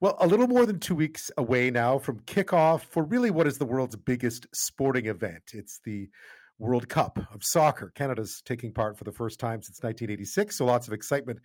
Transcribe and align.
Well, 0.00 0.16
a 0.20 0.26
little 0.26 0.48
more 0.48 0.66
than 0.66 0.80
two 0.80 0.94
weeks 0.94 1.30
away 1.38 1.70
now 1.70 1.98
from 1.98 2.20
kickoff 2.20 2.82
for 2.82 3.04
really 3.04 3.30
what 3.30 3.46
is 3.46 3.58
the 3.58 3.64
world's 3.64 3.96
biggest 3.96 4.46
sporting 4.52 5.06
event. 5.06 5.52
It's 5.52 5.80
the 5.84 6.08
World 6.58 6.88
Cup 6.88 7.18
of 7.32 7.44
soccer. 7.44 7.92
Canada's 7.94 8.42
taking 8.44 8.72
part 8.72 8.98
for 8.98 9.04
the 9.04 9.12
first 9.12 9.38
time 9.38 9.62
since 9.62 9.82
1986, 9.82 10.56
so 10.56 10.64
lots 10.64 10.88
of 10.88 10.94
excitement 10.94 11.38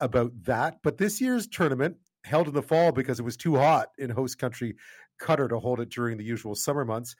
about 0.00 0.32
that. 0.44 0.78
But 0.82 0.98
this 0.98 1.20
year's 1.20 1.46
tournament, 1.46 1.96
held 2.24 2.48
in 2.48 2.54
the 2.54 2.62
fall 2.62 2.92
because 2.92 3.18
it 3.18 3.24
was 3.24 3.36
too 3.36 3.56
hot 3.56 3.88
in 3.98 4.10
host 4.10 4.38
country 4.38 4.76
Qatar 5.20 5.48
to 5.48 5.58
hold 5.58 5.80
it 5.80 5.90
during 5.90 6.16
the 6.16 6.24
usual 6.24 6.54
summer 6.54 6.84
months, 6.84 7.14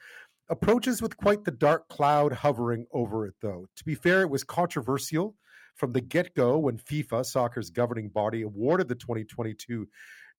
approaches 0.48 1.00
with 1.00 1.16
quite 1.16 1.44
the 1.44 1.50
dark 1.50 1.88
cloud 1.88 2.32
hovering 2.32 2.86
over 2.92 3.26
it, 3.26 3.34
though. 3.40 3.66
To 3.76 3.84
be 3.84 3.94
fair, 3.94 4.22
it 4.22 4.30
was 4.30 4.44
controversial 4.44 5.34
from 5.76 5.92
the 5.92 6.00
get 6.00 6.34
go 6.34 6.58
when 6.58 6.78
FIFA, 6.78 7.24
soccer's 7.24 7.70
governing 7.70 8.08
body, 8.08 8.42
awarded 8.42 8.88
the 8.88 8.94
2022 8.94 9.86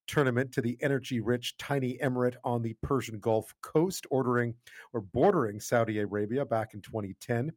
tournament 0.08 0.52
to 0.54 0.62
the 0.62 0.78
energy 0.82 1.20
rich 1.20 1.58
tiny 1.58 1.98
emirate 2.04 2.36
on 2.44 2.62
the 2.62 2.76
Persian 2.82 3.20
Gulf 3.20 3.54
coast, 3.62 4.06
ordering 4.10 4.56
or 4.94 5.02
bordering 5.02 5.60
Saudi 5.60 6.00
Arabia 6.00 6.46
back 6.46 6.74
in 6.74 6.82
2010. 6.82 7.52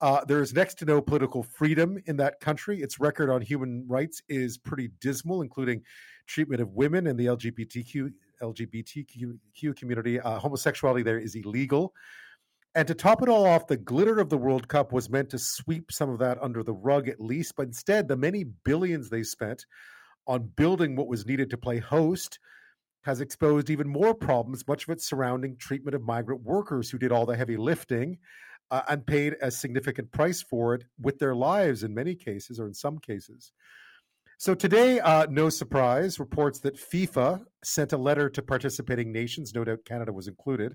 Uh, 0.00 0.24
there 0.26 0.42
is 0.42 0.52
next 0.52 0.74
to 0.74 0.84
no 0.84 1.00
political 1.00 1.42
freedom 1.42 1.98
in 2.06 2.16
that 2.18 2.38
country. 2.40 2.80
Its 2.80 3.00
record 3.00 3.30
on 3.30 3.40
human 3.40 3.84
rights 3.88 4.20
is 4.28 4.58
pretty 4.58 4.90
dismal, 5.00 5.40
including 5.40 5.82
treatment 6.26 6.60
of 6.60 6.74
women 6.74 7.06
and 7.06 7.18
the 7.18 7.26
LGBTQ 7.26 8.12
LGBTQ 8.42 9.76
community. 9.76 10.20
Uh, 10.20 10.38
homosexuality 10.38 11.02
there 11.02 11.18
is 11.18 11.34
illegal. 11.34 11.94
And 12.74 12.86
to 12.88 12.94
top 12.94 13.22
it 13.22 13.30
all 13.30 13.46
off, 13.46 13.66
the 13.66 13.78
glitter 13.78 14.18
of 14.18 14.28
the 14.28 14.36
World 14.36 14.68
Cup 14.68 14.92
was 14.92 15.08
meant 15.08 15.30
to 15.30 15.38
sweep 15.38 15.90
some 15.90 16.10
of 16.10 16.18
that 16.18 16.36
under 16.42 16.62
the 16.62 16.74
rug 16.74 17.08
at 17.08 17.18
least, 17.18 17.54
but 17.56 17.66
instead, 17.66 18.06
the 18.06 18.18
many 18.18 18.44
billions 18.44 19.08
they 19.08 19.22
spent 19.22 19.64
on 20.26 20.50
building 20.56 20.96
what 20.96 21.08
was 21.08 21.26
needed 21.26 21.50
to 21.50 21.58
play 21.58 21.78
host 21.78 22.38
has 23.04 23.20
exposed 23.20 23.70
even 23.70 23.88
more 23.88 24.14
problems, 24.14 24.66
much 24.66 24.84
of 24.84 24.90
it 24.90 25.00
surrounding 25.00 25.56
treatment 25.56 25.94
of 25.94 26.02
migrant 26.02 26.42
workers 26.42 26.90
who 26.90 26.98
did 26.98 27.12
all 27.12 27.24
the 27.24 27.36
heavy 27.36 27.56
lifting 27.56 28.18
uh, 28.70 28.82
and 28.88 29.06
paid 29.06 29.36
a 29.40 29.50
significant 29.50 30.10
price 30.10 30.42
for 30.42 30.74
it 30.74 30.84
with 31.00 31.18
their 31.18 31.34
lives 31.34 31.84
in 31.84 31.94
many 31.94 32.16
cases, 32.16 32.58
or 32.58 32.66
in 32.66 32.74
some 32.74 32.98
cases. 32.98 33.52
So 34.38 34.54
today, 34.54 35.00
uh, 35.00 35.26
no 35.30 35.48
surprise, 35.48 36.18
reports 36.18 36.58
that 36.60 36.76
FIFA 36.76 37.42
sent 37.62 37.92
a 37.92 37.96
letter 37.96 38.28
to 38.28 38.42
participating 38.42 39.12
nations, 39.12 39.54
no 39.54 39.64
doubt 39.64 39.84
Canada 39.86 40.12
was 40.12 40.28
included, 40.28 40.74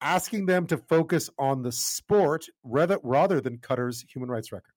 asking 0.00 0.46
them 0.46 0.66
to 0.68 0.78
focus 0.78 1.30
on 1.38 1.62
the 1.62 1.72
sport 1.72 2.46
rather, 2.64 2.98
rather 3.02 3.40
than 3.40 3.58
Qatar's 3.58 4.04
human 4.12 4.30
rights 4.30 4.50
record. 4.50 4.72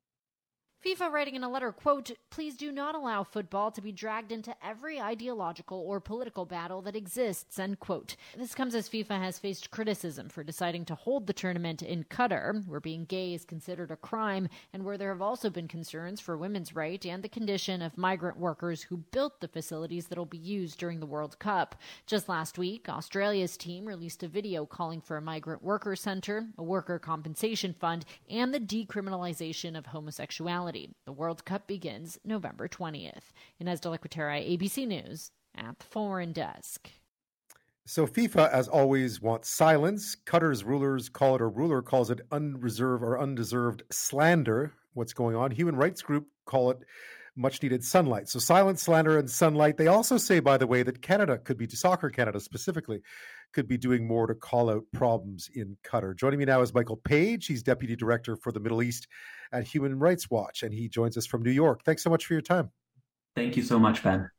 FIFA 0.86 1.12
writing 1.12 1.36
in 1.36 1.44
a 1.44 1.50
letter, 1.50 1.74
quote, 1.74 2.12
please 2.30 2.56
do 2.56 2.72
not 2.72 2.96
allow 2.96 3.22
football 3.22 3.70
to 3.70 3.82
be 3.82 3.92
dragged 3.92 4.32
into 4.32 4.56
every 4.66 4.98
ideological 4.98 5.78
or 5.78 6.00
political 6.00 6.46
battle 6.46 6.82
that 6.82 6.96
exists, 6.96 7.60
end 7.60 7.82
quote. 7.82 8.16
This 8.38 8.56
comes 8.56 8.74
as 8.74 8.88
FIFA 8.88 9.20
has 9.22 9.38
faced 9.38 9.72
criticism 9.72 10.30
for 10.30 10.42
deciding 10.42 10.86
to 10.86 10.96
hold 10.96 11.28
the 11.28 11.34
tournament 11.34 11.82
in 11.82 12.06
Qatar, 12.06 12.66
where 12.66 12.80
being 12.80 13.04
gay 13.04 13.34
is 13.34 13.44
considered 13.44 13.92
a 13.92 13.98
crime, 13.98 14.48
and 14.72 14.86
where 14.86 14.98
there 14.98 15.12
have 15.12 15.22
also 15.22 15.50
been 15.50 15.68
concerns 15.68 16.22
for 16.22 16.38
women's 16.38 16.74
rights 16.74 17.06
and 17.06 17.24
the 17.24 17.30
condition 17.30 17.82
of 17.82 17.98
migrant 17.98 18.38
workers 18.38 18.84
who 18.84 19.04
built 19.12 19.42
the 19.42 19.50
facilities 19.50 20.08
that'll 20.08 20.26
be 20.26 20.38
used 20.38 20.80
during 20.80 21.02
the 21.02 21.06
World 21.06 21.38
Cup. 21.40 21.76
Just 22.08 22.30
last 22.30 22.58
week, 22.58 22.88
Australia's 22.88 23.58
team 23.58 23.84
released 23.86 24.24
a 24.24 24.30
video 24.30 24.66
calling 24.66 25.02
for 25.02 25.18
a 25.18 25.22
migrant 25.22 25.62
worker 25.62 25.98
center, 25.98 26.48
a 26.58 26.64
worker 26.64 27.00
compensation 27.00 27.76
fund, 27.78 28.06
and 28.30 28.54
the 28.54 28.62
decriminalization 28.62 29.78
of 29.78 29.88
homosexuality. 29.88 30.69
The 30.72 31.12
World 31.12 31.46
Cup 31.46 31.66
begins 31.68 32.20
November 32.24 32.68
20th. 32.68 33.32
Inez 33.60 33.80
de 33.80 33.90
la 33.90 33.98
ABC 33.98 34.88
News 34.88 35.32
at 35.58 35.80
the 35.80 35.86
Foreign 35.86 36.32
Desk. 36.32 36.90
So 37.86 38.06
FIFA, 38.06 38.52
as 38.52 38.68
always, 38.68 39.20
wants 39.20 39.50
silence. 39.50 40.16
Qatar's 40.26 40.64
rulers 40.64 41.10
call 41.10 41.36
it, 41.36 41.42
or 41.42 41.50
ruler 41.50 41.82
calls 41.82 42.12
it 42.12 42.22
unreserved 42.32 43.04
or 43.04 43.20
undeserved 43.20 43.82
slander. 43.92 44.74
What's 44.94 45.14
going 45.14 45.36
on? 45.36 45.50
Human 45.50 45.76
rights 45.76 46.04
group 46.04 46.28
call 46.46 46.70
it 46.70 46.78
much 47.36 47.64
needed 47.64 47.84
sunlight. 47.84 48.30
So 48.30 48.38
silence, 48.38 48.84
slander, 48.84 49.18
and 49.18 49.30
sunlight. 49.30 49.78
They 49.78 49.88
also 49.88 50.18
say, 50.18 50.40
by 50.40 50.58
the 50.58 50.68
way, 50.68 50.84
that 50.84 51.02
Canada 51.02 51.38
could 51.38 51.58
be 51.58 51.68
soccer 51.68 52.10
Canada 52.10 52.40
specifically 52.40 53.02
could 53.54 53.68
be 53.68 53.78
doing 53.78 54.08
more 54.08 54.28
to 54.28 54.36
call 54.36 54.70
out 54.70 54.84
problems 54.94 55.50
in 55.54 55.78
Qatar. 55.84 56.16
Joining 56.16 56.40
me 56.40 56.46
now 56.46 56.62
is 56.62 56.74
Michael 56.74 56.98
Page. 56.98 57.48
He's 57.48 57.64
deputy 57.64 57.96
director 57.96 58.36
for 58.36 58.52
the 58.52 58.60
Middle 58.60 58.82
East 58.82 59.08
at 59.52 59.64
Human 59.66 59.98
Rights 59.98 60.30
Watch, 60.30 60.64
and 60.64 60.74
he 60.74 60.88
joins 60.88 61.18
us 61.18 61.26
from 61.26 61.44
New 61.44 61.52
York. 61.52 61.84
Thanks 61.84 62.04
so 62.04 62.10
much 62.10 62.26
for 62.26 62.34
your 62.34 62.42
time. 62.42 62.72
Thank 63.36 63.58
you 63.58 63.64
so 63.64 63.80
much, 63.80 64.04
Ben. 64.04 64.30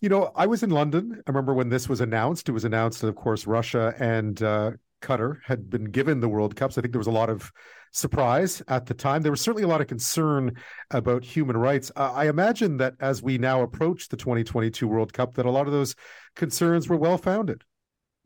You 0.00 0.08
know, 0.08 0.30
I 0.36 0.46
was 0.46 0.62
in 0.62 0.70
London. 0.70 1.22
I 1.26 1.30
remember 1.30 1.54
when 1.54 1.70
this 1.70 1.88
was 1.88 2.00
announced. 2.00 2.48
It 2.48 2.52
was 2.52 2.64
announced 2.64 3.00
that, 3.00 3.08
of 3.08 3.16
course, 3.16 3.46
Russia 3.46 3.94
and 3.98 4.40
uh, 4.42 4.72
Qatar 5.02 5.38
had 5.44 5.70
been 5.70 5.84
given 5.84 6.20
the 6.20 6.28
World 6.28 6.56
Cups. 6.56 6.76
I 6.76 6.82
think 6.82 6.92
there 6.92 7.00
was 7.00 7.06
a 7.06 7.12
lot 7.12 7.30
of 7.30 7.50
surprise 7.92 8.62
at 8.68 8.86
the 8.86 8.94
time. 8.94 9.22
There 9.22 9.32
was 9.32 9.40
certainly 9.40 9.62
a 9.62 9.68
lot 9.68 9.80
of 9.80 9.86
concern 9.86 10.56
about 10.90 11.24
human 11.24 11.56
rights. 11.56 11.90
Uh, 11.96 12.12
I 12.12 12.28
imagine 12.28 12.76
that 12.78 12.94
as 13.00 13.22
we 13.22 13.38
now 13.38 13.62
approach 13.62 14.08
the 14.08 14.16
2022 14.16 14.86
World 14.86 15.12
Cup, 15.12 15.34
that 15.34 15.46
a 15.46 15.50
lot 15.50 15.66
of 15.66 15.72
those 15.72 15.94
concerns 16.34 16.88
were 16.88 16.96
well 16.96 17.18
founded. 17.18 17.64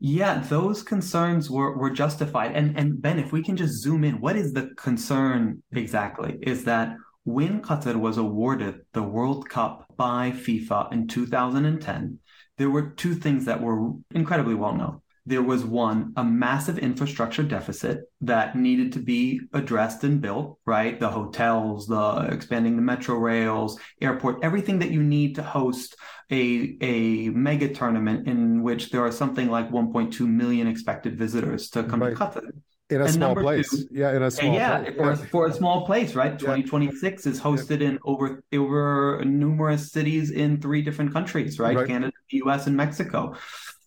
Yeah, 0.03 0.39
those 0.39 0.81
concerns 0.81 1.51
were, 1.51 1.77
were 1.77 1.91
justified. 1.91 2.55
And 2.55 2.75
and 2.75 2.99
Ben, 2.99 3.19
if 3.19 3.31
we 3.31 3.43
can 3.43 3.55
just 3.55 3.83
zoom 3.83 4.03
in, 4.03 4.19
what 4.19 4.35
is 4.35 4.51
the 4.51 4.71
concern 4.75 5.61
exactly? 5.71 6.39
Is 6.41 6.63
that 6.63 6.95
when 7.23 7.61
Qatar 7.61 7.95
was 7.95 8.17
awarded 8.17 8.81
the 8.93 9.03
World 9.03 9.47
Cup 9.47 9.85
by 9.97 10.31
FIFA 10.31 10.91
in 10.91 11.07
2010, 11.07 12.17
there 12.57 12.71
were 12.71 12.89
two 12.89 13.13
things 13.13 13.45
that 13.45 13.61
were 13.61 13.91
incredibly 14.09 14.55
well 14.55 14.73
known 14.75 15.01
there 15.25 15.43
was 15.43 15.63
one, 15.63 16.13
a 16.15 16.23
massive 16.23 16.79
infrastructure 16.79 17.43
deficit 17.43 18.01
that 18.21 18.55
needed 18.55 18.93
to 18.93 18.99
be 18.99 19.39
addressed 19.53 20.03
and 20.03 20.19
built, 20.19 20.57
right? 20.65 20.99
The 20.99 21.09
hotels, 21.09 21.87
the 21.87 22.27
expanding 22.31 22.75
the 22.75 22.81
metro 22.81 23.15
rails, 23.15 23.79
airport, 24.01 24.43
everything 24.43 24.79
that 24.79 24.89
you 24.89 25.03
need 25.03 25.35
to 25.35 25.43
host 25.43 25.95
a, 26.31 26.77
a 26.81 27.29
mega 27.29 27.71
tournament 27.73 28.27
in 28.27 28.63
which 28.63 28.89
there 28.89 29.05
are 29.05 29.11
something 29.11 29.49
like 29.49 29.69
1.2 29.69 30.27
million 30.27 30.67
expected 30.67 31.17
visitors 31.17 31.69
to 31.71 31.83
come 31.83 32.01
right. 32.01 32.15
to 32.15 32.15
Qatar. 32.15 32.49
In 32.89 32.99
a 32.99 33.05
and 33.05 33.13
small 33.13 33.35
place. 33.35 33.69
Two, 33.69 33.87
yeah, 33.89 34.13
in 34.13 34.23
a 34.23 34.29
small 34.29 34.53
yeah, 34.53 34.83
place. 34.83 35.19
For, 35.19 35.25
for 35.27 35.47
a 35.47 35.53
small 35.53 35.85
place, 35.85 36.13
right? 36.13 36.37
2026 36.37 37.25
is 37.25 37.39
hosted 37.39 37.79
yeah. 37.79 37.89
in 37.89 37.99
over 38.03 38.43
over 38.53 39.23
numerous 39.23 39.93
cities 39.93 40.31
in 40.31 40.59
three 40.59 40.81
different 40.81 41.13
countries, 41.13 41.57
right? 41.57 41.77
right. 41.77 41.87
Canada, 41.87 42.11
the 42.29 42.41
US, 42.45 42.67
and 42.67 42.75
Mexico. 42.75 43.37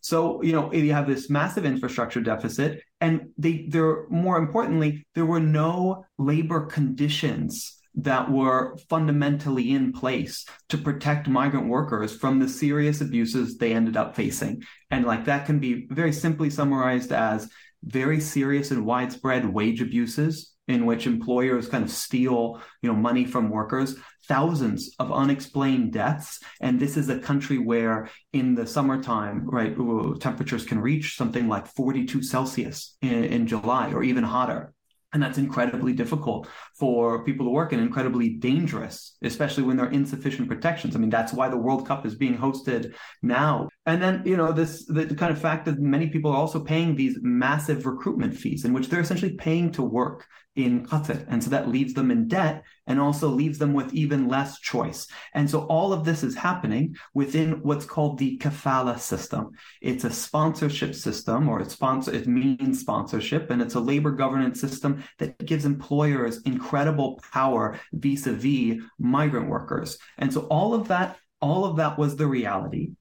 So, 0.04 0.42
you 0.42 0.52
know, 0.52 0.70
you 0.70 0.92
have 0.92 1.06
this 1.06 1.30
massive 1.30 1.64
infrastructure 1.64 2.20
deficit, 2.20 2.82
and 3.00 3.30
they 3.38 3.64
there 3.70 4.06
more 4.10 4.36
importantly, 4.36 5.06
there 5.14 5.24
were 5.24 5.40
no 5.40 6.04
labor 6.18 6.66
conditions 6.66 7.80
that 7.94 8.30
were 8.30 8.76
fundamentally 8.90 9.70
in 9.70 9.94
place 9.94 10.44
to 10.68 10.76
protect 10.76 11.26
migrant 11.26 11.68
workers 11.68 12.14
from 12.14 12.38
the 12.38 12.50
serious 12.50 13.00
abuses 13.00 13.56
they 13.56 13.72
ended 13.72 13.96
up 13.96 14.14
facing. 14.14 14.62
And 14.90 15.06
like 15.06 15.24
that 15.24 15.46
can 15.46 15.58
be 15.58 15.86
very 15.88 16.12
simply 16.12 16.50
summarized 16.50 17.10
as 17.10 17.48
very 17.82 18.20
serious 18.20 18.72
and 18.72 18.84
widespread 18.84 19.48
wage 19.48 19.80
abuses 19.80 20.52
in 20.68 20.84
which 20.84 21.06
employers 21.06 21.66
kind 21.68 21.84
of 21.84 21.90
steal 21.90 22.60
you 22.82 22.90
know 22.90 22.96
money 22.96 23.24
from 23.24 23.48
workers 23.48 23.96
thousands 24.28 24.94
of 24.98 25.12
unexplained 25.12 25.92
deaths 25.92 26.40
and 26.60 26.80
this 26.80 26.96
is 26.96 27.08
a 27.08 27.18
country 27.18 27.58
where 27.58 28.08
in 28.32 28.54
the 28.54 28.66
summertime 28.66 29.48
right 29.48 29.76
temperatures 30.20 30.64
can 30.64 30.80
reach 30.80 31.16
something 31.16 31.48
like 31.48 31.66
42 31.66 32.22
celsius 32.22 32.96
in, 33.02 33.24
in 33.24 33.46
july 33.46 33.92
or 33.92 34.02
even 34.02 34.24
hotter 34.24 34.72
and 35.14 35.22
that's 35.22 35.38
incredibly 35.38 35.92
difficult 35.92 36.48
for 36.76 37.24
people 37.24 37.46
to 37.46 37.50
work 37.50 37.72
and 37.72 37.80
incredibly 37.80 38.30
dangerous, 38.30 39.16
especially 39.22 39.62
when 39.62 39.76
there 39.76 39.86
are 39.86 39.92
insufficient 39.92 40.48
protections. 40.48 40.96
I 40.96 40.98
mean, 40.98 41.08
that's 41.08 41.32
why 41.32 41.48
the 41.48 41.56
World 41.56 41.86
Cup 41.86 42.04
is 42.04 42.16
being 42.16 42.36
hosted 42.36 42.94
now. 43.22 43.68
And 43.86 44.02
then, 44.02 44.22
you 44.24 44.36
know, 44.36 44.50
this 44.52 44.86
the, 44.86 45.06
kind 45.14 45.30
of 45.30 45.40
fact 45.40 45.66
that 45.66 45.78
many 45.78 46.08
people 46.08 46.30
are 46.30 46.38
also 46.38 46.60
paying 46.60 46.96
these 46.96 47.18
massive 47.20 47.84
recruitment 47.84 48.34
fees 48.34 48.64
in 48.64 48.72
which 48.72 48.88
they're 48.88 49.00
essentially 49.00 49.34
paying 49.34 49.72
to 49.72 49.82
work 49.82 50.26
in 50.56 50.86
Qatar. 50.86 51.24
And 51.28 51.42
so 51.42 51.50
that 51.50 51.68
leaves 51.68 51.94
them 51.94 52.10
in 52.10 52.28
debt 52.28 52.62
and 52.86 53.00
also 53.00 53.28
leaves 53.28 53.58
them 53.58 53.74
with 53.74 53.92
even 53.92 54.28
less 54.28 54.58
choice. 54.60 55.06
And 55.34 55.50
so 55.50 55.62
all 55.62 55.92
of 55.92 56.04
this 56.04 56.22
is 56.22 56.34
happening 56.34 56.96
within 57.12 57.62
what's 57.62 57.84
called 57.84 58.18
the 58.18 58.38
kafala 58.38 58.98
system. 58.98 59.50
It's 59.82 60.04
a 60.04 60.10
sponsorship 60.10 60.94
system 60.94 61.48
or 61.48 61.60
it 61.60 61.70
sponsor 61.70 62.14
it 62.14 62.26
means 62.26 62.80
sponsorship 62.80 63.50
and 63.50 63.60
it's 63.60 63.74
a 63.74 63.80
labor 63.80 64.12
governance 64.12 64.60
system 64.60 65.02
that 65.18 65.44
gives 65.44 65.64
employers 65.64 66.40
incredible 66.42 67.20
power 67.32 67.78
vis-a-vis 67.92 68.80
migrant 68.98 69.48
workers. 69.48 69.98
And 70.18 70.32
so 70.32 70.42
all 70.42 70.72
of 70.72 70.88
that 70.88 71.18
all 71.40 71.66
of 71.66 71.76
that 71.76 71.98
was 71.98 72.16
the 72.16 72.26
reality. 72.26 72.92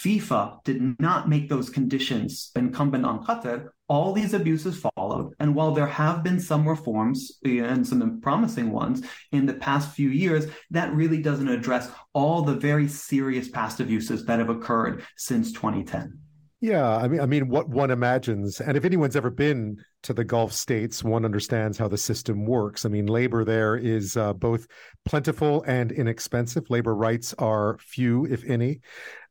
FIFA 0.00 0.64
did 0.64 1.00
not 1.00 1.28
make 1.28 1.48
those 1.48 1.70
conditions 1.70 2.50
incumbent 2.56 3.04
on 3.04 3.24
Qatar. 3.24 3.68
All 3.88 4.12
these 4.12 4.32
abuses 4.32 4.82
followed. 4.96 5.34
And 5.38 5.54
while 5.54 5.72
there 5.72 5.86
have 5.86 6.22
been 6.22 6.40
some 6.40 6.66
reforms 6.66 7.38
and 7.44 7.86
some 7.86 8.20
promising 8.20 8.70
ones 8.70 9.02
in 9.32 9.46
the 9.46 9.54
past 9.54 9.94
few 9.94 10.08
years, 10.08 10.46
that 10.70 10.94
really 10.94 11.20
doesn't 11.20 11.48
address 11.48 11.90
all 12.14 12.42
the 12.42 12.54
very 12.54 12.88
serious 12.88 13.48
past 13.48 13.80
abuses 13.80 14.24
that 14.24 14.38
have 14.38 14.48
occurred 14.48 15.04
since 15.16 15.52
2010. 15.52 16.18
Yeah, 16.62 16.96
I 16.96 17.08
mean, 17.08 17.20
I 17.20 17.26
mean, 17.26 17.48
what 17.48 17.68
one 17.68 17.90
imagines, 17.90 18.60
and 18.60 18.76
if 18.76 18.84
anyone's 18.84 19.16
ever 19.16 19.30
been 19.30 19.82
to 20.04 20.14
the 20.14 20.22
Gulf 20.22 20.52
states, 20.52 21.02
one 21.02 21.24
understands 21.24 21.76
how 21.76 21.88
the 21.88 21.98
system 21.98 22.46
works. 22.46 22.86
I 22.86 22.88
mean, 22.88 23.06
labor 23.06 23.44
there 23.44 23.74
is 23.74 24.16
uh, 24.16 24.32
both 24.32 24.68
plentiful 25.04 25.64
and 25.66 25.90
inexpensive. 25.90 26.70
Labor 26.70 26.94
rights 26.94 27.34
are 27.36 27.78
few, 27.80 28.26
if 28.26 28.44
any. 28.44 28.78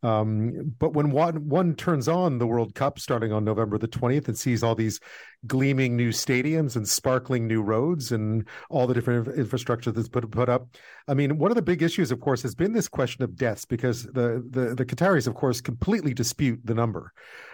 Um, 0.03 0.74
but 0.80 0.94
when 0.94 1.12
one, 1.12 1.48
one 1.48 1.75
turns 1.75 2.07
on 2.07 2.39
the 2.39 2.48
World 2.48 2.74
Cup 2.74 3.00
starting 3.00 3.31
on 3.31 3.44
November 3.44 3.77
the 3.77 3.88
20th 3.88 4.27
and 4.27 4.38
sees 4.38 4.63
all 4.63 4.75
these 4.75 5.00
gleaming 5.48 5.95
new 5.95 6.09
stadiums 6.09 6.75
and 6.75 6.88
sparkling 6.88 7.48
new 7.48 7.62
roads 7.62 8.12
and 8.12 8.48
all 8.69 8.88
the 8.88 8.94
different 8.94 9.27
infrastructure 9.38 9.92
that's 9.92 10.09
put, 10.09 10.30
put 10.31 10.50
up, 10.50 10.68
I 11.07 11.13
mean, 11.13 11.38
one 11.38 11.51
of 11.51 11.56
the 11.56 11.62
big 11.62 11.81
issues, 11.81 12.12
of 12.12 12.19
course, 12.19 12.42
has 12.44 12.56
been 12.56 12.74
this 12.74 12.88
question 12.88 13.24
of 13.24 13.36
deaths 13.36 13.65
because 13.65 14.03
the, 14.03 14.44
the, 14.50 14.75
the 14.75 14.86
Qataris, 14.86 15.27
of 15.27 15.36
course, 15.36 15.62
completely 15.62 16.13
dispute 16.13 16.59
the 16.63 16.75
number. 16.75 17.12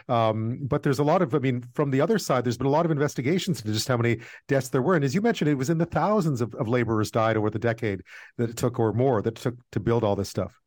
Um, 0.10 0.60
but 0.62 0.84
there's 0.84 1.00
a 1.00 1.04
lot 1.04 1.22
of, 1.22 1.34
I 1.34 1.40
mean, 1.40 1.64
from 1.74 1.92
the 1.92 2.02
other 2.02 2.18
side, 2.18 2.46
there's 2.46 2.58
been 2.58 2.68
a 2.68 2.72
lot 2.72 2.86
of 2.86 2.92
investigations 2.92 3.60
into 3.60 3.74
just 3.74 3.88
how 3.88 3.98
many 3.98 4.20
deaths 4.48 4.70
there 4.70 4.82
were. 4.82 4.96
And 4.96 5.04
as 5.04 5.14
you 5.14 5.22
mentioned, 5.22 5.50
it 5.50 5.56
was 5.56 5.70
in 5.70 5.78
the 5.78 5.86
thousands 5.86 6.42
of, 6.42 6.54
of 6.56 6.68
laborers 6.68 7.12
died 7.12 7.38
over 7.38 7.50
the 7.50 7.60
decade 7.60 8.04
that 8.38 8.50
it 8.50 8.58
took 8.58 8.80
or 8.80 8.94
more 8.94 9.22
that 9.22 9.38
it 9.38 9.42
took 9.42 9.56
to 9.72 9.80
build 9.80 10.04
all 10.04 10.16
this 10.16 10.30
stuff. 10.30 10.60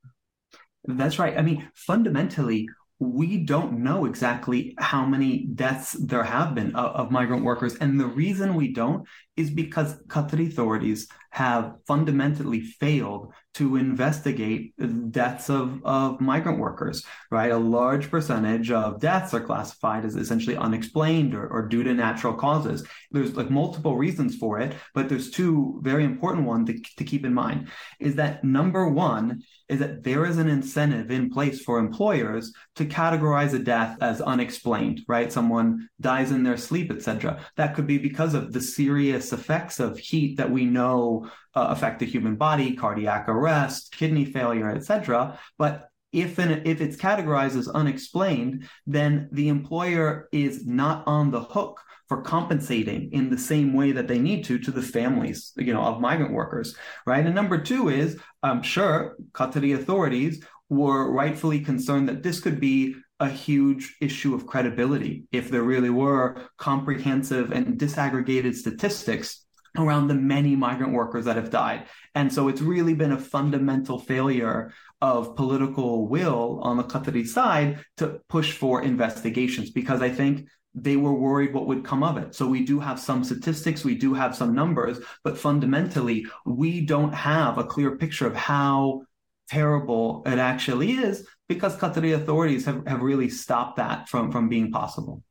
That's 0.84 1.18
right. 1.18 1.36
I 1.36 1.42
mean, 1.42 1.68
fundamentally, 1.74 2.68
we 2.98 3.38
don't 3.38 3.82
know 3.82 4.04
exactly 4.04 4.74
how 4.78 5.06
many 5.06 5.46
deaths 5.54 5.92
there 5.92 6.22
have 6.22 6.54
been 6.54 6.76
of, 6.76 6.94
of, 6.96 7.10
migrant 7.10 7.44
workers. 7.44 7.74
And 7.76 7.98
the 7.98 8.06
reason 8.06 8.54
we 8.54 8.74
don't 8.74 9.08
is 9.36 9.50
because 9.50 9.96
Qatari 10.08 10.48
authorities 10.48 11.08
have 11.30 11.76
fundamentally 11.86 12.60
failed 12.60 13.32
to 13.52 13.76
investigate 13.76 14.72
deaths 15.10 15.50
of, 15.50 15.80
of 15.84 16.20
migrant 16.20 16.58
workers, 16.58 17.04
right? 17.30 17.50
A 17.50 17.58
large 17.58 18.10
percentage 18.10 18.70
of 18.70 19.00
deaths 19.00 19.34
are 19.34 19.40
classified 19.40 20.04
as 20.04 20.14
essentially 20.14 20.56
unexplained 20.56 21.34
or, 21.34 21.48
or 21.48 21.66
due 21.66 21.82
to 21.82 21.92
natural 21.92 22.34
causes. 22.34 22.86
There's 23.10 23.36
like 23.36 23.50
multiple 23.50 23.96
reasons 23.96 24.36
for 24.36 24.60
it, 24.60 24.74
but 24.94 25.08
there's 25.08 25.30
two 25.30 25.80
very 25.82 26.04
important 26.04 26.46
ones 26.46 26.68
to, 26.68 26.80
to 26.96 27.04
keep 27.04 27.24
in 27.24 27.34
mind 27.34 27.68
is 27.98 28.14
that 28.16 28.44
number 28.44 28.88
one 28.88 29.42
is 29.68 29.78
that 29.80 30.02
there 30.02 30.26
is 30.26 30.38
an 30.38 30.48
incentive 30.48 31.10
in 31.10 31.30
place 31.30 31.62
for 31.62 31.78
employers 31.78 32.52
to 32.76 32.84
categorize 32.84 33.52
a 33.54 33.58
death 33.58 33.96
as 34.00 34.20
unexplained, 34.20 35.00
right? 35.06 35.32
Someone 35.32 35.88
dies 36.00 36.30
in 36.32 36.42
their 36.42 36.56
sleep, 36.56 36.90
etc. 36.90 37.40
That 37.56 37.74
could 37.74 37.86
be 37.86 37.98
because 37.98 38.34
of 38.34 38.52
the 38.52 38.60
serious 38.60 39.32
effects 39.32 39.78
of 39.78 39.98
heat 39.98 40.36
that 40.38 40.50
we 40.50 40.64
know 40.64 41.30
uh, 41.54 41.66
affect 41.70 41.98
the 41.98 42.06
human 42.06 42.36
body, 42.36 42.74
cardiac 42.74 43.28
arrest, 43.28 43.96
kidney 43.96 44.24
failure, 44.24 44.70
etc. 44.70 45.38
But 45.58 45.88
if 46.12 46.38
an, 46.38 46.62
if 46.64 46.80
it's 46.80 46.96
categorized 46.96 47.56
as 47.56 47.68
unexplained, 47.68 48.68
then 48.86 49.28
the 49.32 49.48
employer 49.48 50.28
is 50.32 50.66
not 50.66 51.04
on 51.06 51.30
the 51.30 51.40
hook 51.40 51.80
for 52.08 52.22
compensating 52.22 53.12
in 53.12 53.30
the 53.30 53.38
same 53.38 53.72
way 53.72 53.92
that 53.92 54.08
they 54.08 54.18
need 54.18 54.44
to 54.44 54.58
to 54.58 54.72
the 54.72 54.82
families, 54.82 55.52
you 55.56 55.72
know, 55.72 55.82
of 55.82 56.00
migrant 56.00 56.32
workers, 56.32 56.76
right? 57.06 57.24
And 57.24 57.34
number 57.34 57.58
two 57.58 57.88
is, 57.88 58.18
I'm 58.42 58.62
sure 58.62 59.16
Qatari 59.32 59.76
authorities 59.76 60.42
were 60.68 61.10
rightfully 61.12 61.60
concerned 61.60 62.08
that 62.08 62.24
this 62.24 62.40
could 62.40 62.58
be 62.58 62.96
a 63.20 63.28
huge 63.28 63.96
issue 64.00 64.34
of 64.34 64.46
credibility 64.46 65.24
if 65.30 65.50
there 65.50 65.62
really 65.62 65.90
were 65.90 66.48
comprehensive 66.56 67.52
and 67.52 67.78
disaggregated 67.78 68.54
statistics 68.54 69.46
around 69.76 70.08
the 70.08 70.14
many 70.14 70.56
migrant 70.56 70.92
workers 70.92 71.24
that 71.24 71.36
have 71.36 71.50
died. 71.50 71.86
And 72.14 72.32
so 72.32 72.48
it's 72.48 72.60
really 72.60 72.94
been 72.94 73.12
a 73.12 73.18
fundamental 73.18 73.98
failure 73.98 74.72
of 75.00 75.36
political 75.36 76.08
will 76.08 76.60
on 76.62 76.76
the 76.76 76.84
Qatari 76.84 77.26
side 77.26 77.84
to 77.96 78.20
push 78.28 78.52
for 78.52 78.82
investigations 78.82 79.70
because 79.70 80.02
I 80.02 80.10
think 80.10 80.48
they 80.74 80.96
were 80.96 81.14
worried 81.14 81.52
what 81.52 81.66
would 81.66 81.84
come 81.84 82.02
of 82.02 82.16
it. 82.16 82.34
So 82.34 82.46
we 82.46 82.64
do 82.64 82.78
have 82.78 83.00
some 83.00 83.24
statistics, 83.24 83.84
we 83.84 83.96
do 83.96 84.14
have 84.14 84.36
some 84.36 84.54
numbers, 84.54 84.98
but 85.24 85.38
fundamentally, 85.38 86.26
we 86.46 86.80
don't 86.80 87.12
have 87.12 87.58
a 87.58 87.64
clear 87.64 87.96
picture 87.96 88.26
of 88.26 88.36
how 88.36 89.02
terrible 89.48 90.22
it 90.26 90.38
actually 90.38 90.92
is 90.92 91.26
because 91.48 91.76
Qatari 91.76 92.14
authorities 92.14 92.64
have, 92.66 92.86
have 92.86 93.02
really 93.02 93.28
stopped 93.28 93.76
that 93.78 94.08
from, 94.08 94.30
from 94.30 94.48
being 94.48 94.70
possible. 94.70 95.24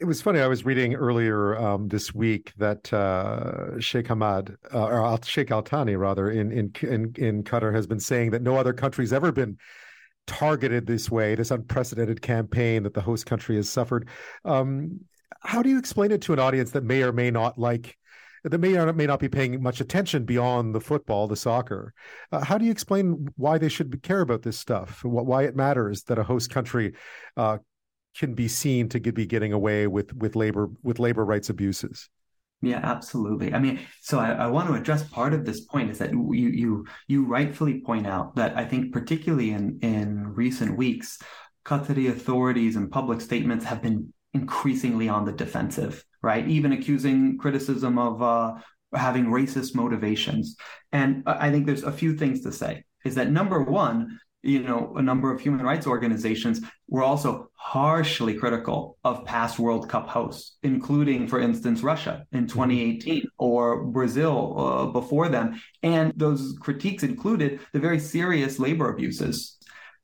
It 0.00 0.04
was 0.04 0.22
funny. 0.22 0.40
I 0.40 0.46
was 0.46 0.64
reading 0.64 0.94
earlier 0.94 1.56
um, 1.56 1.88
this 1.88 2.14
week 2.14 2.52
that 2.58 2.92
uh, 2.92 3.78
Sheikh 3.80 4.06
Hamad, 4.06 4.56
uh, 4.72 4.86
or 4.86 5.18
Sheikh 5.24 5.50
Al 5.50 5.62
Thani, 5.62 5.96
rather, 5.96 6.30
in, 6.30 6.52
in 6.52 6.72
in 6.82 7.12
in 7.16 7.42
Qatar, 7.44 7.74
has 7.74 7.86
been 7.86 8.00
saying 8.00 8.30
that 8.30 8.42
no 8.42 8.56
other 8.56 8.72
country's 8.72 9.12
ever 9.12 9.32
been 9.32 9.58
targeted 10.26 10.86
this 10.86 11.10
way, 11.10 11.34
this 11.34 11.50
unprecedented 11.50 12.20
campaign 12.20 12.82
that 12.82 12.94
the 12.94 13.00
host 13.00 13.26
country 13.26 13.56
has 13.56 13.70
suffered. 13.70 14.08
Um, 14.44 15.00
how 15.40 15.62
do 15.62 15.70
you 15.70 15.78
explain 15.78 16.10
it 16.10 16.22
to 16.22 16.32
an 16.32 16.38
audience 16.38 16.72
that 16.72 16.84
may 16.84 17.02
or 17.02 17.12
may 17.12 17.30
not 17.30 17.58
like, 17.58 17.96
that 18.44 18.58
may 18.58 18.76
or 18.76 18.92
may 18.92 19.06
not 19.06 19.20
be 19.20 19.28
paying 19.28 19.62
much 19.62 19.80
attention 19.80 20.24
beyond 20.24 20.74
the 20.74 20.80
football, 20.80 21.28
the 21.28 21.36
soccer? 21.36 21.94
Uh, 22.32 22.44
how 22.44 22.58
do 22.58 22.64
you 22.64 22.72
explain 22.72 23.28
why 23.36 23.58
they 23.58 23.68
should 23.68 24.02
care 24.02 24.20
about 24.20 24.42
this 24.42 24.58
stuff? 24.58 25.04
Why 25.04 25.44
it 25.44 25.56
matters 25.56 26.02
that 26.04 26.18
a 26.18 26.24
host 26.24 26.50
country 26.50 26.94
uh, 27.36 27.58
can 28.18 28.34
be 28.34 28.48
seen 28.48 28.88
to 28.88 29.00
be 29.00 29.26
getting 29.26 29.52
away 29.52 29.86
with 29.86 30.14
with 30.14 30.36
labor 30.36 30.70
with 30.82 30.98
labor 30.98 31.24
rights 31.24 31.50
abuses? 31.50 32.08
Yeah, 32.62 32.80
absolutely. 32.82 33.52
I 33.52 33.58
mean, 33.58 33.80
so 34.00 34.18
I, 34.18 34.30
I, 34.30 34.46
want 34.46 34.68
to 34.68 34.74
address 34.74 35.06
part 35.10 35.34
of 35.34 35.44
this 35.44 35.60
point 35.60 35.90
is 35.90 35.98
that 35.98 36.10
you 36.12 36.32
you 36.32 36.86
you 37.06 37.26
rightfully 37.26 37.82
point 37.82 38.06
out 38.06 38.34
that 38.36 38.56
I 38.56 38.64
think 38.64 38.92
particularly 38.92 39.50
in 39.50 39.78
in 39.82 40.34
recent 40.34 40.76
weeks, 40.76 41.18
Qatari 41.66 42.08
authorities 42.08 42.76
and 42.76 42.90
public 42.90 43.20
statements 43.20 43.64
have 43.66 43.82
been 43.82 44.12
increasingly 44.32 45.08
on 45.08 45.24
the 45.24 45.32
defensive, 45.32 46.04
right? 46.22 46.48
Even 46.48 46.72
accusing 46.72 47.36
criticism 47.36 47.98
of 47.98 48.22
uh, 48.22 48.54
having 48.94 49.26
racist 49.26 49.74
motivations. 49.74 50.56
And 50.92 51.22
I 51.26 51.50
think 51.50 51.66
there's 51.66 51.82
a 51.82 51.92
few 51.92 52.16
things 52.16 52.40
to 52.42 52.52
say. 52.52 52.84
Is 53.04 53.16
that 53.16 53.30
number 53.30 53.62
one, 53.62 54.18
you 54.46 54.62
know, 54.62 54.92
a 54.96 55.02
number 55.02 55.32
of 55.32 55.40
human 55.40 55.64
rights 55.64 55.86
organizations 55.86 56.60
were 56.88 57.02
also 57.02 57.50
harshly 57.54 58.34
critical 58.34 58.96
of 59.02 59.24
past 59.24 59.58
World 59.58 59.88
Cup 59.88 60.08
hosts, 60.08 60.56
including, 60.62 61.26
for 61.26 61.40
instance, 61.40 61.82
Russia 61.82 62.24
in 62.32 62.46
2018 62.46 63.26
or 63.38 63.84
Brazil 63.84 64.54
uh, 64.58 64.86
before 64.86 65.28
them. 65.28 65.60
And 65.82 66.12
those 66.16 66.56
critiques 66.60 67.02
included 67.02 67.60
the 67.72 67.80
very 67.80 67.98
serious 67.98 68.58
labor 68.58 68.88
abuses. 68.88 69.56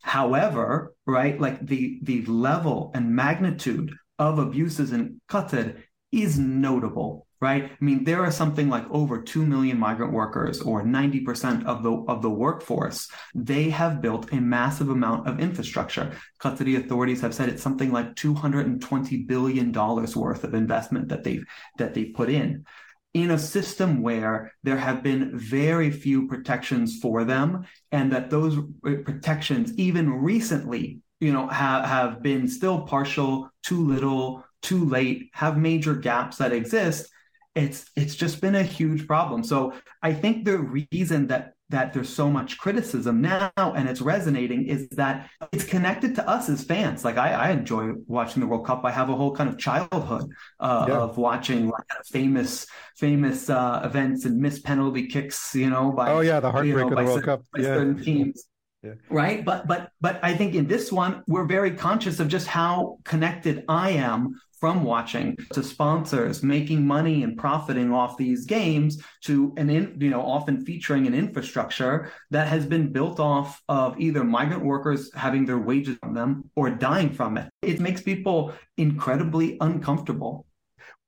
However, 0.03 0.95
right, 1.07 1.41
like 1.41 1.65
the, 1.65 2.01
the 2.03 2.25
level 2.27 2.91
and 2.95 3.15
magnitude 3.15 3.95
of 4.19 4.41
abuses 4.41 4.93
in 4.93 5.21
Qatar 5.29 5.81
is 6.11 6.39
notable 6.39 7.27
right? 7.43 7.65
I 7.65 7.85
mean, 7.85 8.05
there 8.05 8.23
are 8.23 8.31
something 8.31 8.71
like 8.71 8.89
over 8.91 9.21
2 9.21 9.45
million 9.45 9.77
migrant 9.77 10.13
workers 10.13 10.61
or 10.61 10.85
90% 10.85 11.67
of 11.67 11.83
the, 11.83 11.93
of 12.07 12.23
the 12.23 12.31
workforce. 12.31 13.09
They 13.35 13.69
have 13.71 14.01
built 14.01 14.33
a 14.33 14.41
massive 14.41 14.89
amount 14.89 15.29
of 15.29 15.41
infrastructure. 15.41 16.13
Qatari 16.41 16.79
authorities 16.79 17.21
have 17.21 17.35
said 17.35 17.49
it's 17.49 17.63
something 17.63 17.91
like 17.91 18.15
$220 18.15 19.27
billion 19.27 19.73
worth 19.73 20.45
of 20.45 20.55
investment 20.55 21.09
that 21.09 21.25
they've, 21.25 21.45
that 21.79 21.95
they've 21.95 22.15
put 22.15 22.31
in 22.31 22.65
in 23.13 23.33
a 23.33 23.39
system 23.39 24.03
where 24.03 24.53
there 24.63 24.79
have 24.79 25.03
been 25.03 25.37
very 25.39 25.91
few 25.91 26.29
protections 26.29 26.99
for 26.99 27.25
them 27.25 27.67
and 27.91 28.13
that 28.13 28.31
those 28.31 28.57
uh, 28.57 28.95
protections 29.05 29.77
even 29.77 30.09
recently 30.11 31.01
you 31.21 31.31
know 31.31 31.47
have, 31.47 31.85
have 31.85 32.23
been 32.23 32.49
still 32.49 32.81
partial 32.83 33.51
too 33.63 33.87
little 33.87 34.43
too 34.63 34.87
late 34.87 35.29
have 35.35 35.59
major 35.59 35.95
gaps 35.95 36.39
that 36.39 36.55
exist 36.55 37.13
it's 37.55 37.91
it's 37.97 38.15
just 38.15 38.41
been 38.41 38.55
a 38.55 38.63
huge 38.63 39.07
problem. 39.07 39.45
So 39.45 39.75
I 40.03 40.15
think 40.15 40.45
the 40.45 40.59
reason 40.59 41.27
that 41.29 41.55
that 41.69 41.93
there's 41.93 42.09
so 42.09 42.31
much 42.31 42.59
criticism 42.59 43.23
now 43.23 43.51
and 43.57 43.89
it's 43.89 44.03
resonating 44.03 44.67
is 44.67 44.89
that 44.91 45.31
it's 45.53 45.65
connected 45.65 46.15
to 46.15 46.29
us 46.29 46.49
as 46.51 46.63
fans. 46.63 47.03
Like 47.03 47.17
I, 47.17 47.33
I 47.33 47.51
enjoy 47.51 47.93
watching 48.07 48.41
the 48.41 48.47
World 48.47 48.67
Cup. 48.67 48.85
I 48.85 48.91
have 48.91 49.09
a 49.09 49.17
whole 49.17 49.35
kind 49.35 49.49
of 49.49 49.59
childhood 49.59 50.31
uh, 50.61 50.87
yeah. 50.89 50.99
of 50.99 51.17
watching 51.17 51.69
like 51.69 51.89
kind 51.89 52.01
of 52.01 52.07
famous 52.07 52.67
famous 52.97 53.51
uh, 53.51 53.81
events 53.85 54.25
and 54.25 54.39
missed 54.39 54.65
penalty 54.65 55.09
kicks. 55.09 55.55
You 55.55 55.71
know, 55.71 55.93
by 55.93 56.11
oh 56.11 56.21
yeah, 56.21 56.41
the 56.41 56.51
heartbreak 56.51 56.73
you 56.73 56.81
know, 56.81 56.89
of 56.89 56.97
the 56.97 57.05
World 57.05 57.25
Cup. 57.25 57.43
yeah. 57.57 57.65
certain 57.65 58.03
teams. 58.03 58.45
Yeah. 58.83 58.95
Right. 59.09 59.45
But 59.45 59.67
but 59.67 59.91
but 60.01 60.19
I 60.23 60.35
think 60.35 60.55
in 60.55 60.67
this 60.67 60.91
one, 60.91 61.23
we're 61.27 61.47
very 61.47 61.71
conscious 61.73 62.19
of 62.21 62.29
just 62.29 62.47
how 62.47 62.99
connected 63.05 63.65
I 63.69 63.91
am 63.91 64.41
from 64.63 64.85
watching 64.85 65.37
to 65.53 65.61
sponsors 65.61 66.45
making 66.45 66.87
money 66.87 67.25
and 67.25 67.37
profiting 67.37 67.91
off 67.91 68.17
these 68.17 68.45
games 68.45 69.03
to 69.21 69.53
an 69.57 69.69
in, 69.69 69.97
you 70.01 70.09
know 70.09 70.23
often 70.23 70.65
featuring 70.65 71.05
an 71.09 71.15
infrastructure 71.15 72.13
that 72.31 72.47
has 72.47 72.65
been 72.65 72.93
built 72.93 73.19
off 73.19 73.61
of 73.69 73.99
either 74.01 74.23
migrant 74.23 74.65
workers 74.65 75.13
having 75.15 75.45
their 75.45 75.59
wages 75.59 75.97
from 76.01 76.15
them 76.15 76.49
or 76.55 76.71
dying 76.71 77.11
from 77.11 77.37
it 77.37 77.51
it 77.61 77.81
makes 77.81 78.03
people 78.03 78.55
incredibly 78.77 79.57
uncomfortable 79.61 80.47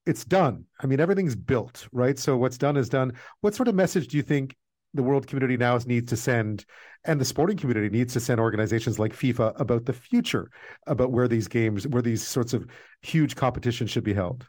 it's 0.06 0.26
done. 0.26 0.66
I 0.80 0.86
mean, 0.86 1.00
everything's 1.00 1.34
built, 1.34 1.88
right? 1.90 2.18
So 2.18 2.36
what's 2.36 2.58
done 2.58 2.76
is 2.76 2.90
done. 2.90 3.14
What 3.40 3.54
sort 3.54 3.68
of 3.68 3.74
message 3.74 4.08
do 4.08 4.18
you 4.18 4.22
think 4.22 4.54
the 4.94 5.02
world 5.02 5.26
community 5.26 5.56
now 5.56 5.78
needs 5.86 6.08
to 6.10 6.16
send, 6.16 6.64
and 7.04 7.20
the 7.20 7.24
sporting 7.24 7.56
community 7.56 7.90
needs 7.90 8.12
to 8.14 8.20
send 8.20 8.40
organizations 8.40 8.98
like 8.98 9.12
FIFA 9.12 9.60
about 9.60 9.84
the 9.84 9.92
future, 9.92 10.50
about 10.86 11.12
where 11.12 11.28
these 11.28 11.48
games, 11.48 11.86
where 11.86 12.02
these 12.02 12.26
sorts 12.26 12.54
of 12.54 12.66
huge 13.02 13.36
competitions 13.36 13.90
should 13.90 14.04
be 14.04 14.14
held? 14.14 14.46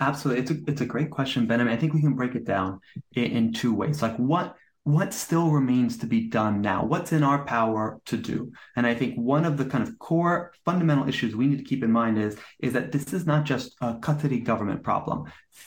Absolutely, 0.00 0.42
it's 0.42 0.50
a 0.50 0.56
it's 0.66 0.80
a 0.80 0.86
great 0.86 1.10
question, 1.10 1.46
Ben. 1.46 1.66
I, 1.66 1.74
I 1.74 1.76
think 1.76 1.94
we 1.94 2.00
can 2.00 2.14
break 2.14 2.34
it 2.34 2.44
down 2.44 2.80
in, 3.14 3.24
in 3.24 3.52
two 3.52 3.74
ways. 3.74 4.02
Like 4.02 4.16
what 4.16 4.56
what 4.86 5.12
still 5.12 5.50
remains 5.50 5.96
to 5.96 6.06
be 6.06 6.28
done 6.28 6.60
now? 6.60 6.84
What's 6.84 7.10
in 7.10 7.24
our 7.24 7.44
power 7.44 8.00
to 8.04 8.16
do? 8.16 8.52
And 8.76 8.86
I 8.86 8.94
think 8.94 9.16
one 9.16 9.44
of 9.44 9.56
the 9.56 9.64
kind 9.64 9.82
of 9.82 9.98
core 9.98 10.52
fundamental 10.64 11.08
issues 11.08 11.34
we 11.34 11.48
need 11.48 11.58
to 11.58 11.64
keep 11.64 11.82
in 11.82 11.90
mind 11.90 12.18
is, 12.18 12.38
is 12.60 12.72
that 12.74 12.92
this 12.92 13.12
is 13.12 13.26
not 13.26 13.44
just 13.44 13.74
a 13.80 13.94
Qatari 13.94 14.44
government 14.44 14.84
problem. 14.84 15.24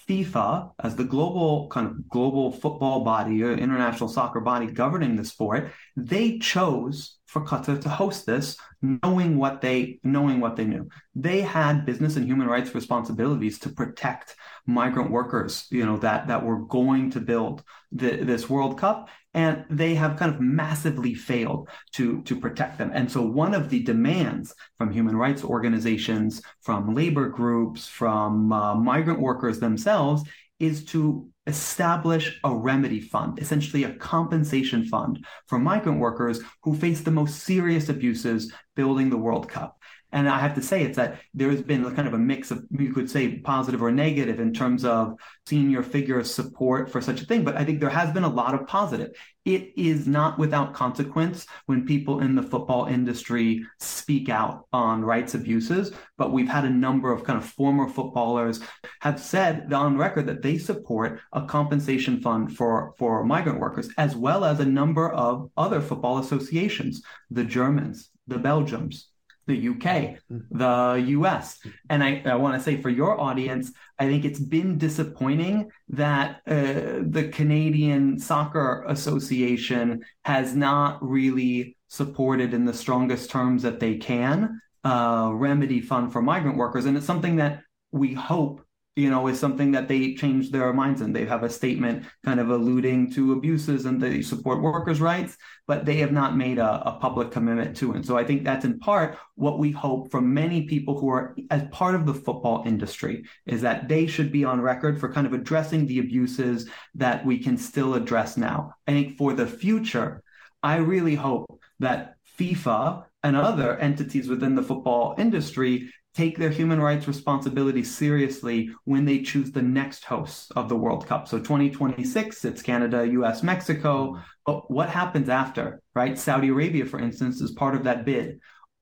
FIFA, 0.07 0.71
as 0.81 0.95
the 0.95 1.03
global 1.03 1.67
kind 1.67 1.87
of 1.87 2.07
global 2.07 2.53
football 2.53 3.03
body 3.03 3.43
or 3.43 3.51
international 3.51 4.07
soccer 4.07 4.39
body 4.39 4.67
governing 4.67 5.17
the 5.17 5.25
sport, 5.25 5.73
they 5.97 6.39
chose 6.39 7.18
for 7.29 7.45
Qatar 7.45 7.79
to 7.81 7.89
host 7.89 8.25
this, 8.25 8.57
knowing 8.81 9.37
what 9.37 9.61
they 9.61 9.99
knowing 10.03 10.39
what 10.39 10.55
they 10.55 10.65
knew. 10.65 10.89
They 11.13 11.41
had 11.41 11.85
business 11.85 12.15
and 12.15 12.25
human 12.25 12.47
rights 12.47 12.73
responsibilities 12.73 13.59
to 13.59 13.69
protect 13.69 14.35
migrant 14.65 15.11
workers, 15.11 15.67
you 15.69 15.85
know, 15.85 15.97
that 15.97 16.27
that 16.27 16.43
were 16.43 16.65
going 16.65 17.11
to 17.11 17.19
build 17.19 17.63
the, 17.91 18.17
this 18.23 18.49
World 18.49 18.79
Cup, 18.79 19.09
and 19.35 19.63
they 19.69 19.93
have 19.93 20.17
kind 20.17 20.33
of 20.33 20.41
massively 20.41 21.13
failed 21.13 21.69
to 21.93 22.23
to 22.23 22.35
protect 22.35 22.79
them. 22.79 22.89
And 22.95 23.11
so, 23.11 23.21
one 23.21 23.53
of 23.53 23.69
the 23.69 23.83
demands 23.83 24.55
from 24.79 24.91
human 24.91 25.15
rights 25.15 25.43
organizations, 25.43 26.41
from 26.61 26.95
labor 26.95 27.29
groups, 27.29 27.85
from 27.85 28.51
uh, 28.51 28.73
migrant 28.73 29.19
workers 29.19 29.59
themselves, 29.59 30.23
is 30.59 30.83
to 30.85 31.29
establish 31.49 32.39
a 32.43 32.55
remedy 32.55 33.01
fund, 33.01 33.39
essentially 33.39 33.83
a 33.83 33.95
compensation 33.95 34.85
fund 34.85 35.25
for 35.47 35.59
migrant 35.59 35.99
workers 35.99 36.39
who 36.63 36.75
face 36.75 37.01
the 37.01 37.11
most 37.11 37.43
serious 37.43 37.89
abuses 37.89 38.53
building 38.75 39.09
the 39.09 39.17
World 39.17 39.49
Cup. 39.49 39.77
And 40.11 40.27
I 40.27 40.39
have 40.39 40.55
to 40.55 40.61
say, 40.61 40.83
it's 40.83 40.97
that 40.97 41.19
there's 41.33 41.61
been 41.61 41.83
kind 41.95 42.07
of 42.07 42.13
a 42.13 42.17
mix 42.17 42.49
of, 42.49 42.65
you 42.71 42.91
could 42.93 43.09
say, 43.09 43.37
positive 43.39 43.83
or 43.83 43.91
negative 43.91 44.39
in 44.39 44.53
terms 44.53 44.83
of 44.83 45.13
senior 45.45 45.83
figure 45.83 46.23
support 46.23 46.91
for 46.91 46.99
such 46.99 47.21
a 47.21 47.25
thing. 47.25 47.43
But 47.43 47.57
I 47.57 47.63
think 47.63 47.79
there 47.79 47.89
has 47.89 48.11
been 48.11 48.23
a 48.23 48.29
lot 48.29 48.55
of 48.55 48.65
positive. 48.65 49.11
It 49.45 49.71
is 49.77 50.07
not 50.07 50.39
without 50.39 50.73
consequence 50.73 51.45
when 51.67 51.85
people 51.85 52.21
in 52.21 52.35
the 52.35 52.43
football 52.43 52.85
industry 52.85 53.65
speak 53.79 54.29
out 54.29 54.65
on 54.73 55.05
rights 55.05 55.35
abuses. 55.35 55.91
But 56.17 56.31
we've 56.31 56.49
had 56.49 56.65
a 56.65 56.69
number 56.69 57.11
of 57.11 57.23
kind 57.23 57.37
of 57.37 57.45
former 57.45 57.87
footballers 57.87 58.61
have 59.01 59.19
said 59.19 59.71
on 59.71 59.97
record 59.97 60.25
that 60.25 60.41
they 60.41 60.57
support 60.57 61.19
a 61.33 61.45
compensation 61.45 62.19
fund 62.19 62.55
for, 62.55 62.93
for 62.97 63.23
migrant 63.23 63.59
workers, 63.59 63.89
as 63.97 64.15
well 64.15 64.43
as 64.43 64.59
a 64.59 64.65
number 64.65 65.11
of 65.11 65.51
other 65.55 65.81
football 65.81 66.17
associations, 66.17 67.03
the 67.29 67.43
Germans, 67.43 68.09
the 68.27 68.37
Belgians, 68.37 69.07
the 69.49 69.69
UK, 69.69 70.19
the 70.51 71.03
US. 71.07 71.59
And 71.89 72.03
I, 72.03 72.21
I 72.25 72.35
want 72.35 72.55
to 72.55 72.63
say 72.63 72.81
for 72.81 72.89
your 72.89 73.19
audience, 73.19 73.71
I 73.97 74.05
think 74.05 74.23
it's 74.23 74.39
been 74.39 74.77
disappointing 74.77 75.71
that 75.89 76.41
uh, 76.47 77.01
the 77.01 77.29
Canadian 77.33 78.19
Soccer 78.19 78.85
Association 78.87 80.03
has 80.23 80.55
not 80.55 80.99
really 81.01 81.75
supported 81.87 82.53
in 82.53 82.65
the 82.65 82.73
strongest 82.73 83.31
terms 83.31 83.63
that 83.63 83.79
they 83.79 83.97
can 83.97 84.61
uh, 84.83 85.31
remedy 85.33 85.81
fund 85.81 86.13
for 86.13 86.21
migrant 86.21 86.57
workers. 86.57 86.85
And 86.85 86.95
it's 86.95 87.05
something 87.05 87.37
that 87.37 87.61
we 87.91 88.13
hope 88.13 88.61
you 88.95 89.09
know, 89.09 89.27
is 89.27 89.39
something 89.39 89.71
that 89.71 89.87
they 89.87 90.13
change 90.15 90.51
their 90.51 90.73
minds 90.73 91.01
and 91.01 91.15
They 91.15 91.25
have 91.25 91.43
a 91.43 91.49
statement 91.49 92.05
kind 92.25 92.39
of 92.39 92.49
alluding 92.49 93.11
to 93.13 93.33
abuses 93.33 93.85
and 93.85 94.01
they 94.01 94.21
support 94.21 94.61
workers' 94.61 94.99
rights, 94.99 95.37
but 95.67 95.85
they 95.85 95.97
have 95.97 96.11
not 96.11 96.35
made 96.35 96.57
a, 96.57 96.81
a, 96.85 96.99
public 96.99 97.31
commitment 97.31 97.77
to 97.77 97.93
it. 97.93 98.05
So 98.05 98.17
I 98.17 98.25
think 98.25 98.43
that's 98.43 98.65
in 98.65 98.77
part 98.79 99.17
what 99.35 99.57
we 99.57 99.71
hope 99.71 100.11
from 100.11 100.33
many 100.33 100.63
people 100.63 100.99
who 100.99 101.09
are 101.09 101.35
as 101.49 101.63
part 101.71 101.95
of 101.95 102.05
the 102.05 102.13
football 102.13 102.63
industry 102.65 103.23
is 103.45 103.61
that 103.61 103.87
they 103.87 104.05
should 104.05 104.31
be 104.33 104.43
on 104.43 104.59
record 104.59 104.99
for 104.99 105.11
kind 105.11 105.25
of 105.25 105.33
addressing 105.33 105.85
the 105.85 105.99
abuses 105.99 106.67
that 106.95 107.25
we 107.25 107.39
can 107.39 107.57
still 107.57 107.93
address 107.93 108.35
now. 108.35 108.73
I 108.85 108.91
think 108.91 109.17
for 109.17 109.33
the 109.33 109.47
future, 109.47 110.23
I 110.61 110.77
really 110.77 111.15
hope 111.15 111.61
that 111.79 112.15
FIFA 112.37 113.05
and 113.23 113.35
other 113.35 113.77
entities 113.77 114.29
within 114.29 114.55
the 114.55 114.63
football 114.63 115.15
industry 115.17 115.91
take 116.15 116.37
their 116.37 116.49
human 116.49 116.79
rights 116.81 117.07
responsibilities 117.07 117.95
seriously 117.95 118.71
when 118.85 119.05
they 119.05 119.21
choose 119.21 119.51
the 119.51 119.61
next 119.61 120.03
hosts 120.03 120.51
of 120.51 120.67
the 120.67 120.75
World 120.75 121.05
Cup. 121.05 121.27
So 121.27 121.37
2026, 121.37 122.45
it's 122.45 122.61
Canada, 122.61 123.07
US, 123.07 123.43
Mexico. 123.43 124.19
But 124.45 124.69
what 124.71 124.89
happens 124.89 125.29
after, 125.29 125.81
right? 125.93 126.17
Saudi 126.17 126.49
Arabia, 126.49 126.85
for 126.85 126.99
instance, 126.99 127.41
is 127.41 127.51
part 127.51 127.75
of 127.75 127.83
that 127.83 128.05
bid. 128.05 128.39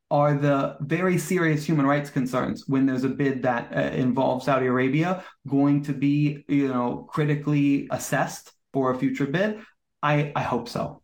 Are 0.09 0.35
the 0.35 0.77
very 0.79 1.17
serious 1.17 1.65
human 1.65 1.85
rights 1.85 2.09
concerns 2.09 2.63
when 2.67 2.85
there's 2.85 3.03
a 3.03 3.09
bid 3.09 3.43
that 3.43 3.75
uh, 3.75 3.79
involves 3.93 4.45
Saudi 4.45 4.67
Arabia 4.67 5.23
going 5.45 5.83
to 5.83 5.93
be, 5.93 6.45
you 6.47 6.69
know, 6.69 7.05
critically 7.09 7.89
assessed 7.91 8.53
for 8.71 8.91
a 8.91 8.97
future 8.97 9.27
bid? 9.27 9.59
I, 10.01 10.31
I 10.33 10.43
hope 10.43 10.69
so. 10.69 11.01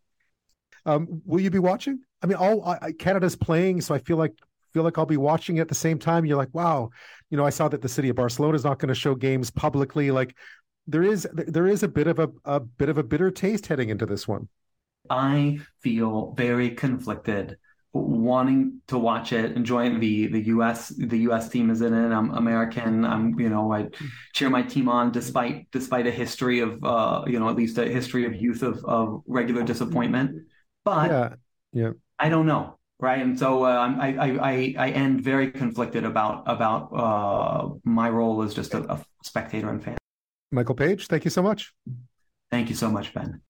Um, 0.86 1.22
will 1.26 1.40
you 1.40 1.50
be 1.50 1.58
watching? 1.58 2.00
I 2.22 2.26
mean, 2.26 2.36
all 2.36 2.64
I, 2.66 2.92
Canada's 2.92 3.36
playing, 3.36 3.82
so 3.82 3.94
I 3.94 3.98
feel 3.98 4.16
like 4.16 4.32
feel 4.74 4.82
like 4.82 4.98
I'll 4.98 5.06
be 5.06 5.16
watching 5.16 5.60
at 5.60 5.68
the 5.68 5.74
same 5.74 5.98
time. 5.98 6.26
You're 6.26 6.36
like, 6.36 6.52
wow, 6.52 6.90
you 7.30 7.38
know, 7.38 7.46
I 7.46 7.50
saw 7.50 7.68
that 7.68 7.80
the 7.80 7.88
city 7.88 8.08
of 8.10 8.16
Barcelona 8.16 8.56
is 8.56 8.64
not 8.64 8.78
going 8.80 8.88
to 8.88 8.94
show 8.94 9.14
games 9.14 9.50
publicly. 9.50 10.10
Like, 10.10 10.36
there 10.86 11.02
is 11.02 11.26
there 11.32 11.66
is 11.66 11.82
a 11.82 11.88
bit 11.88 12.08
of 12.08 12.18
a, 12.18 12.28
a 12.44 12.60
bit 12.60 12.90
of 12.90 12.98
a 12.98 13.02
bitter 13.02 13.30
taste 13.30 13.66
heading 13.66 13.88
into 13.88 14.04
this 14.04 14.28
one. 14.28 14.48
I 15.08 15.60
feel 15.80 16.34
very 16.36 16.70
conflicted 16.70 17.56
wanting 17.94 18.80
to 18.88 18.98
watch 18.98 19.32
it, 19.32 19.56
enjoying 19.56 20.00
the 20.00 20.26
the 20.26 20.42
US 20.46 20.88
the 20.88 21.18
US 21.20 21.48
team 21.48 21.70
is 21.70 21.80
in 21.80 21.94
it. 21.94 22.12
I'm 22.12 22.32
American. 22.32 23.04
I'm 23.04 23.38
you 23.38 23.48
know 23.48 23.72
I 23.72 23.88
cheer 24.34 24.50
my 24.50 24.62
team 24.62 24.88
on 24.88 25.12
despite 25.12 25.70
despite 25.70 26.06
a 26.06 26.10
history 26.10 26.60
of 26.60 26.82
uh 26.84 27.22
you 27.26 27.38
know 27.38 27.48
at 27.48 27.56
least 27.56 27.78
a 27.78 27.86
history 27.88 28.26
of 28.26 28.34
youth 28.34 28.62
of 28.62 28.84
of 28.84 29.22
regular 29.26 29.62
disappointment. 29.62 30.48
But 30.84 31.10
yeah, 31.10 31.34
yeah. 31.72 31.90
I 32.18 32.28
don't 32.28 32.46
know 32.46 32.78
right? 33.00 33.20
And 33.20 33.38
so 33.38 33.64
uh, 33.64 33.94
I, 33.98 34.08
I, 34.40 34.74
I 34.78 34.90
end 34.90 35.20
very 35.22 35.50
conflicted 35.50 36.04
about 36.04 36.44
about 36.46 36.90
uh, 36.92 37.68
my 37.84 38.08
role 38.08 38.42
as 38.42 38.54
just 38.54 38.74
a, 38.74 38.92
a 38.92 39.04
spectator 39.22 39.68
and 39.68 39.82
fan. 39.82 39.98
Michael 40.52 40.74
Page, 40.74 41.08
thank 41.08 41.24
you 41.24 41.30
so 41.30 41.42
much. 41.42 41.72
Thank 42.50 42.68
you 42.68 42.76
so 42.76 42.90
much, 42.90 43.12
Ben. 43.12 43.40